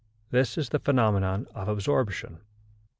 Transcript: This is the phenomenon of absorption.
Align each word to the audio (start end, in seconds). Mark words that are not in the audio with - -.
This 0.31 0.57
is 0.57 0.69
the 0.69 0.79
phenomenon 0.79 1.45
of 1.53 1.67
absorption. 1.67 2.39